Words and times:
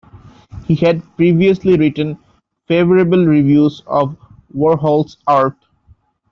He 0.65 0.73
had 0.73 1.03
previously 1.15 1.77
written 1.77 2.17
favorable 2.67 3.23
reviews 3.23 3.83
of 3.85 4.17
Warhol's 4.51 5.17
art. 5.27 5.55